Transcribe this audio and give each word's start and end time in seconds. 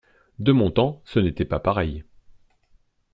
De 0.39 0.51
mon 0.51 0.71
temps, 0.71 0.99
ce 1.05 1.19
n’était 1.19 1.45
pas 1.45 1.59
pareil. 1.59 2.03